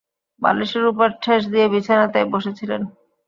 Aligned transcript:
বালিশের 0.41 0.83
উপর 0.85 1.07
ঠেস 1.21 1.41
দিয়ে 1.53 1.67
বিছানাতেই 1.73 2.25
বসে 2.33 2.51
ছিলেন। 2.59 2.81